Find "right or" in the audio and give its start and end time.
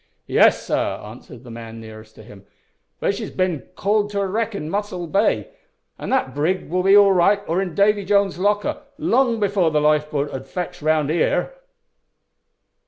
7.13-7.61